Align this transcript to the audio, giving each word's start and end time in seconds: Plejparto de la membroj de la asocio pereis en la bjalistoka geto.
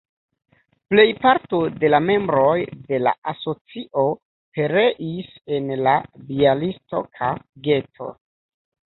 Plejparto 0.91 1.57
de 1.83 1.91
la 1.93 1.99
membroj 2.05 2.55
de 2.87 2.99
la 3.07 3.13
asocio 3.33 4.05
pereis 4.57 5.29
en 5.59 5.69
la 5.89 5.95
bjalistoka 6.33 7.29
geto. 7.69 8.09